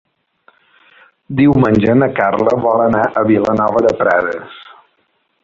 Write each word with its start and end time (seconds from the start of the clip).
Diumenge 1.41 1.95
na 1.99 2.07
Carla 2.21 2.57
vol 2.65 2.83
anar 2.87 3.03
a 3.07 3.25
Vilanova 3.33 3.85
de 3.89 3.95
Prades. 4.03 4.59